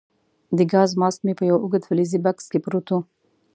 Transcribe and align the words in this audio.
د 0.57 0.59
ګاز 0.71 0.91
ماسک 1.01 1.19
مې 1.25 1.33
په 1.39 1.43
یو 1.49 1.57
اوږد 1.63 1.83
فلزي 1.87 2.19
بکس 2.25 2.45
کې 2.51 2.59
پروت 2.65 2.87
وو. 2.91 2.99